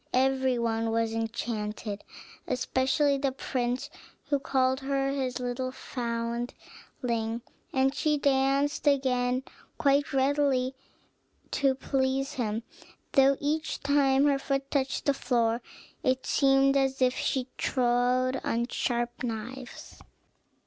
[0.15, 2.03] Every one was enchanted,
[2.47, 3.91] especially the prince,
[4.29, 9.43] who called her his little foundling; and she danced again
[9.77, 10.73] quite readily,
[11.51, 12.63] to please him,
[13.11, 15.61] though each time her foot touched the floor
[16.01, 20.01] it seemed as if she trod on sharp knives.